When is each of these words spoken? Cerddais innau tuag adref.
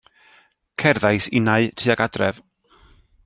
Cerddais 0.79 1.25
innau 1.37 1.63
tuag 1.79 1.99
adref. 2.05 2.35